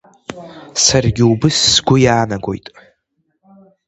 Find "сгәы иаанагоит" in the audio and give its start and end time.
1.73-2.65